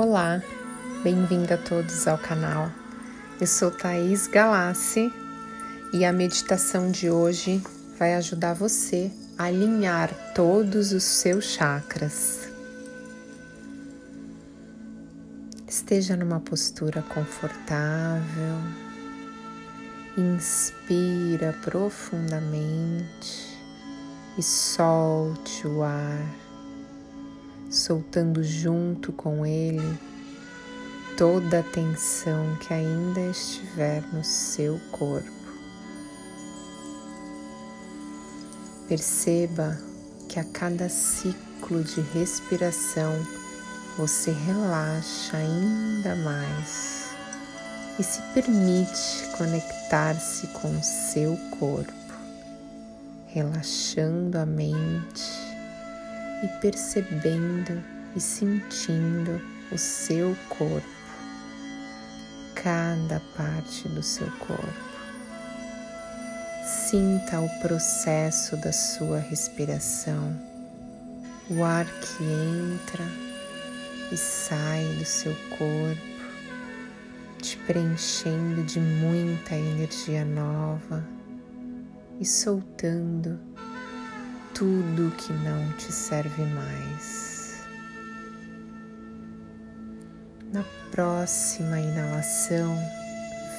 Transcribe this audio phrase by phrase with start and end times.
[0.00, 0.40] Olá,
[1.02, 2.70] bem-vindo a todos ao canal.
[3.40, 5.12] Eu sou Thaís Galassi
[5.92, 7.60] e a meditação de hoje
[7.98, 12.48] vai ajudar você a alinhar todos os seus chakras.
[15.66, 18.54] Esteja numa postura confortável.
[20.16, 23.58] Inspira profundamente
[24.38, 26.47] e solte o ar
[27.70, 29.98] soltando junto com ele
[31.16, 35.28] toda a tensão que ainda estiver no seu corpo.
[38.88, 39.76] Perceba
[40.28, 43.12] que a cada ciclo de respiração
[43.96, 47.08] você relaxa ainda mais
[47.98, 51.92] e se permite conectar-se com o seu corpo,
[53.26, 55.47] relaxando a mente
[56.42, 57.82] e percebendo
[58.14, 60.86] e sentindo o seu corpo,
[62.54, 64.88] cada parte do seu corpo.
[66.64, 70.34] Sinta o processo da sua respiração,
[71.50, 73.04] o ar que entra
[74.10, 76.18] e sai do seu corpo,
[77.40, 81.06] te preenchendo de muita energia nova
[82.18, 83.47] e soltando
[84.58, 87.64] tudo que não te serve mais.
[90.52, 92.76] Na próxima inalação,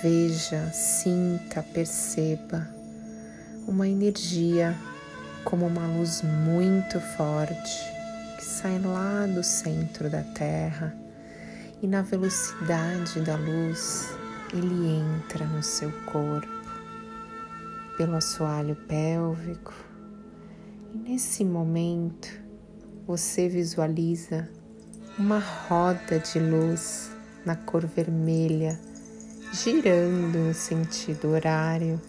[0.03, 2.67] veja, sinta, perceba
[3.65, 4.75] uma energia
[5.45, 7.79] como uma luz muito forte
[8.37, 10.93] que sai lá do centro da Terra
[11.81, 14.13] e na velocidade da luz
[14.51, 16.49] ele entra no seu corpo
[17.95, 19.89] pelo assoalho pélvico
[20.93, 22.29] e nesse momento
[23.05, 24.49] você visualiza
[25.17, 27.11] uma roda de luz
[27.45, 28.79] na cor vermelha
[29.51, 31.99] girando no sentido horário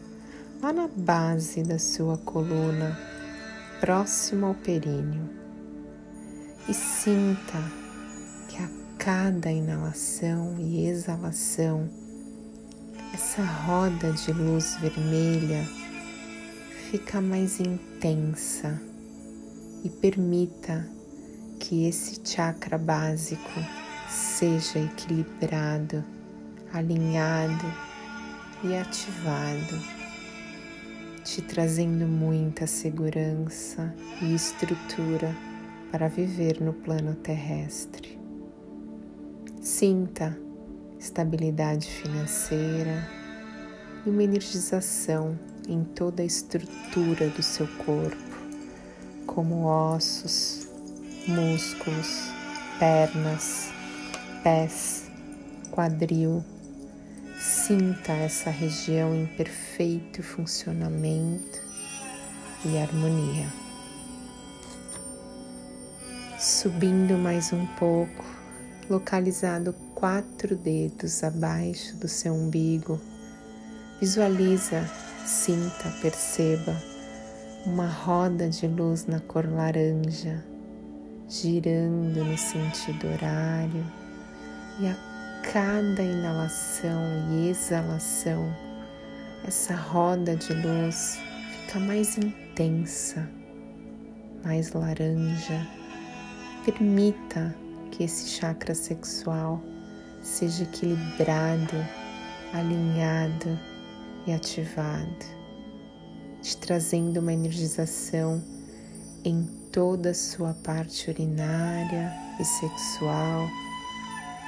[0.63, 2.99] lá na base da sua coluna,
[3.81, 5.29] próximo ao períneo.
[6.69, 7.59] E sinta
[8.47, 11.89] que a cada inalação e exalação,
[13.15, 15.67] essa roda de luz vermelha
[16.91, 18.83] fica mais intensa
[19.85, 20.85] e permita
[21.61, 23.61] que esse chakra básico
[24.09, 26.05] seja equilibrado,
[26.73, 27.65] alinhado
[28.65, 29.81] e ativado,
[31.23, 35.33] te trazendo muita segurança e estrutura
[35.93, 38.19] para viver no plano terrestre.
[39.63, 40.37] Sinta
[40.99, 43.20] estabilidade financeira
[44.05, 45.39] e uma energização
[45.69, 48.17] em toda a estrutura do seu corpo,
[49.27, 50.67] como ossos,
[51.27, 52.33] músculos,
[52.79, 53.71] pernas,
[54.43, 55.11] pés,
[55.71, 56.45] quadril.
[57.39, 61.61] Sinta essa região em perfeito funcionamento
[62.65, 63.51] e harmonia.
[66.39, 68.25] Subindo mais um pouco,
[68.89, 73.01] localizado quatro dedos abaixo do seu umbigo,
[74.01, 74.89] visualiza
[75.25, 76.75] Sinta, perceba
[77.67, 80.43] uma roda de luz na cor laranja
[81.29, 83.85] girando no sentido horário
[84.81, 84.97] e a
[85.53, 87.01] cada inalação
[87.31, 88.51] e exalação
[89.47, 91.19] essa roda de luz
[91.53, 93.29] fica mais intensa,
[94.45, 95.67] mais laranja.
[96.65, 97.55] Permita
[97.91, 99.63] que esse chakra sexual
[100.23, 101.77] seja equilibrado,
[102.53, 103.59] alinhado
[104.27, 105.27] e ativado,
[106.43, 108.43] te trazendo uma energização
[109.25, 113.49] em toda a sua parte urinária e sexual,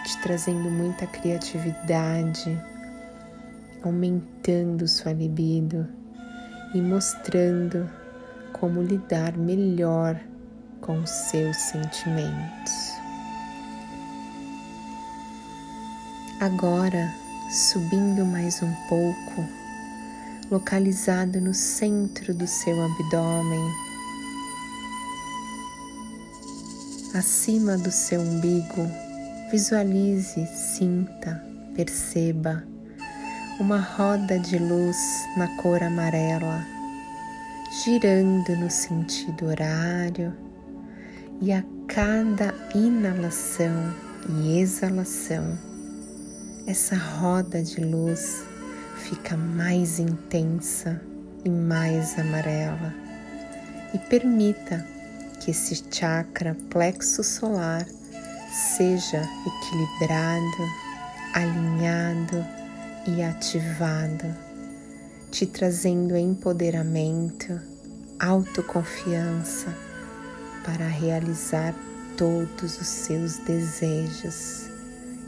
[0.05, 2.61] te trazendo muita criatividade,
[3.83, 5.87] aumentando sua libido
[6.75, 7.89] e mostrando
[8.53, 10.19] como lidar melhor
[10.81, 12.93] com seus sentimentos.
[16.41, 17.15] Agora,
[17.51, 19.62] subindo mais um pouco,
[20.53, 23.73] localizado no centro do seu abdômen,
[27.15, 28.87] acima do seu umbigo.
[29.51, 31.43] Visualize, sinta,
[31.75, 32.63] perceba
[33.59, 34.97] uma roda de luz
[35.39, 36.67] na cor amarela,
[37.83, 40.37] girando no sentido horário,
[41.41, 43.95] e a cada inalação
[44.29, 45.59] e exalação,
[46.67, 48.52] essa roda de luz
[48.97, 51.01] fica mais intensa
[51.45, 52.95] e mais amarela.
[53.95, 54.87] E permita
[55.41, 57.87] que esse chakra plexo solar
[58.77, 60.69] seja equilibrado,
[61.35, 62.47] alinhado
[63.07, 64.35] e ativado,
[65.31, 67.61] te trazendo empoderamento,
[68.21, 69.75] autoconfiança
[70.65, 71.75] para realizar
[72.17, 74.71] todos os seus desejos,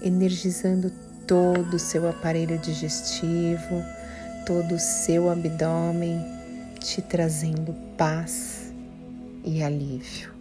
[0.01, 0.93] energizando
[1.27, 3.83] todo o seu aparelho digestivo,
[4.47, 6.21] todo o seu abdômen,
[6.81, 8.73] te trazendo paz
[9.45, 10.33] e alívio.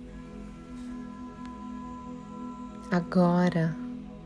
[2.91, 3.75] Agora,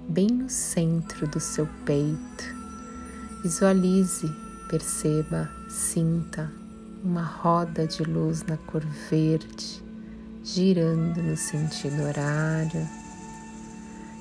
[0.09, 2.56] bem no centro do seu peito,
[3.44, 4.30] visualize,
[4.69, 6.51] perceba, sinta
[7.04, 9.88] uma roda de luz na cor verde
[10.48, 12.88] girando no sentido horário,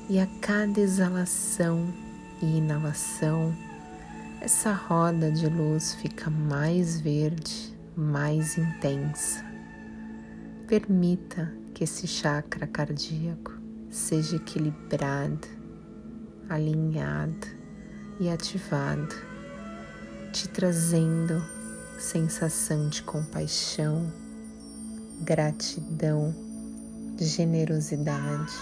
[0.09, 1.87] e a cada exalação
[2.43, 3.55] e inalação,
[4.41, 9.45] essa roda de luz fica mais verde, mais intensa.
[10.69, 13.53] Permita que esse chakra cardíaco
[13.91, 15.49] seja equilibrado,
[16.49, 17.47] alinhado
[18.21, 19.15] e ativado,
[20.33, 21.43] te trazendo
[21.99, 24.13] sensação de compaixão,
[25.23, 26.35] gratidão,
[27.19, 28.53] generosidade,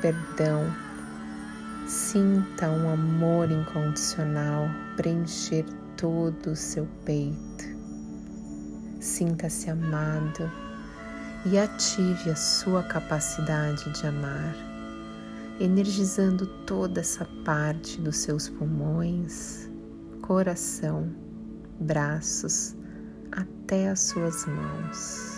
[0.00, 0.93] perdão.
[1.86, 5.66] Sinta um amor incondicional preencher
[5.98, 7.64] todo o seu peito.
[9.00, 10.50] Sinta-se amado
[11.44, 14.56] e ative a sua capacidade de amar,
[15.60, 19.68] energizando toda essa parte dos seus pulmões,
[20.22, 21.12] coração,
[21.78, 22.74] braços,
[23.30, 25.33] até as suas mãos.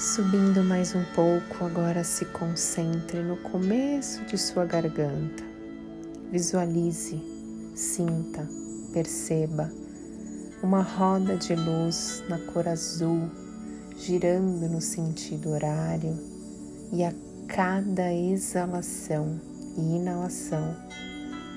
[0.00, 5.44] Subindo mais um pouco, agora se concentre no começo de sua garganta.
[6.32, 7.22] Visualize,
[7.74, 8.48] sinta,
[8.94, 9.70] perceba
[10.62, 13.28] uma roda de luz na cor azul
[13.98, 16.18] girando no sentido horário
[16.94, 17.12] e a
[17.46, 19.38] cada exalação
[19.76, 20.74] e inalação,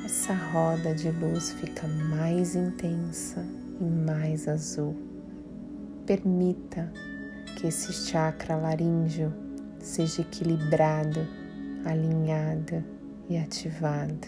[0.03, 3.41] essa roda de luz fica mais intensa
[3.79, 4.97] e mais azul.
[6.05, 6.91] Permita
[7.63, 9.33] que esse chakra laríngeo
[9.79, 11.25] seja equilibrado,
[11.85, 12.83] alinhado
[13.29, 14.27] e ativado,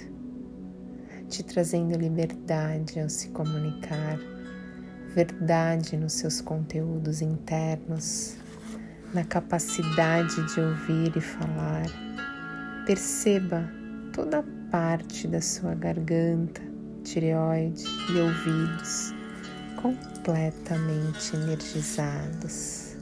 [1.28, 4.18] te trazendo liberdade ao se comunicar,
[5.14, 8.38] verdade nos seus conteúdos internos,
[9.14, 11.88] na capacidade de ouvir e falar.
[12.86, 13.70] Perceba
[14.14, 16.62] toda a parte da sua garganta,
[17.04, 17.84] tireoide
[18.14, 19.14] e ouvidos
[19.82, 22.95] completamente energizados.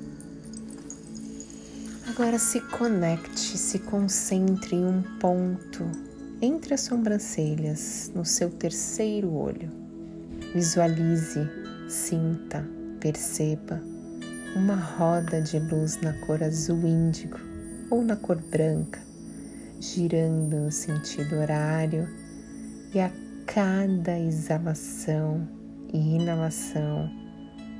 [2.13, 5.83] Agora se conecte, se concentre em um ponto
[6.43, 9.71] entre as sobrancelhas, no seu terceiro olho.
[10.53, 11.39] Visualize,
[11.89, 12.63] sinta,
[12.99, 13.81] perceba
[14.55, 17.39] uma roda de luz na cor azul índigo
[17.89, 18.99] ou na cor branca,
[19.79, 22.07] girando no sentido horário
[22.93, 23.11] e a
[23.47, 25.47] cada exalação
[25.91, 27.09] e inalação,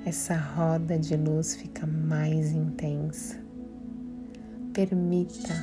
[0.07, 3.42] essa roda de luz fica mais intensa
[4.73, 5.53] Permita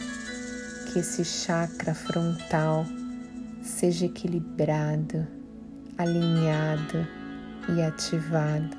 [0.86, 2.86] que esse chakra frontal
[3.60, 5.26] seja equilibrado,
[5.98, 7.04] alinhado
[7.74, 8.76] e ativado,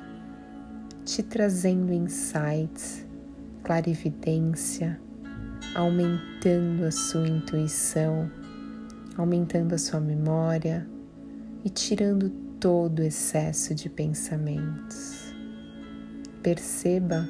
[1.04, 3.04] te trazendo insights,
[3.62, 4.98] clarividência,
[5.74, 8.30] aumentando a sua intuição,
[9.18, 10.88] aumentando a sua memória
[11.62, 15.34] e tirando todo o excesso de pensamentos.
[16.42, 17.28] Perceba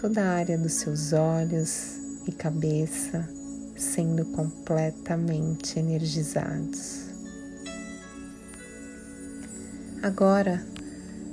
[0.00, 3.28] toda a área dos seus olhos, e cabeça
[3.76, 7.06] sendo completamente energizados.
[10.02, 10.62] Agora,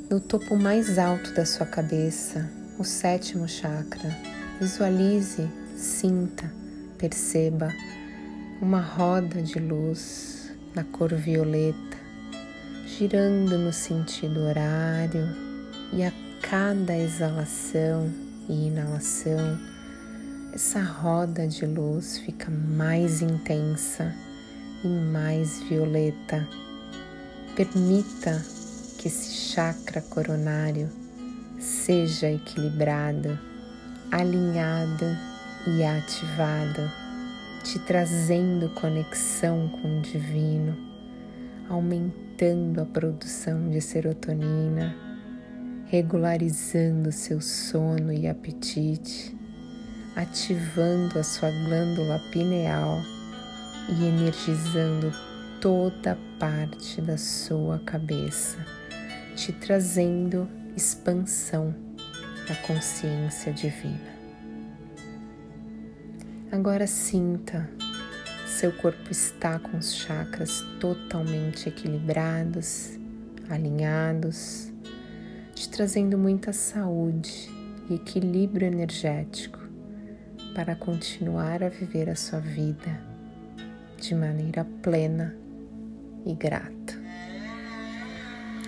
[0.09, 4.15] no topo mais alto da sua cabeça, o sétimo chakra,
[4.59, 6.51] visualize, sinta,
[6.97, 7.73] perceba
[8.61, 11.97] uma roda de luz na cor violeta,
[12.85, 15.27] girando no sentido horário
[15.93, 18.11] e a cada exalação
[18.49, 19.76] e inalação
[20.57, 24.11] essa roda de luz fica mais intensa
[24.83, 26.47] e mais violeta.
[27.55, 28.43] Permita
[28.97, 30.89] que esse chakra coronário
[31.59, 33.37] seja equilibrado,
[34.11, 35.05] alinhado
[35.67, 36.91] e ativado,
[37.63, 40.75] te trazendo conexão com o divino,
[41.69, 44.95] aumentando a produção de serotonina,
[45.85, 49.37] regularizando seu sono e apetite
[50.17, 53.03] ativando a sua glândula pineal
[53.87, 55.13] e energizando
[55.61, 58.57] toda parte da sua cabeça,
[59.35, 61.73] te trazendo expansão
[62.47, 64.17] da consciência divina.
[66.51, 67.69] Agora sinta,
[68.47, 72.97] seu corpo está com os chakras totalmente equilibrados,
[73.47, 74.73] alinhados,
[75.53, 77.51] te trazendo muita saúde
[77.87, 79.56] e equilíbrio energético
[80.57, 82.99] para continuar a viver a sua vida
[84.01, 85.37] de maneira plena
[86.25, 86.99] e grata.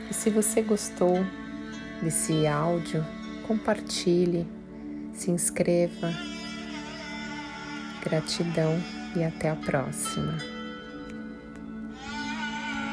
[0.08, 1.16] E se você gostou
[2.00, 3.04] desse áudio,
[3.48, 4.48] compartilhe,
[5.14, 6.14] se inscreva.
[8.04, 8.80] Gratidão
[9.16, 10.38] e até a próxima.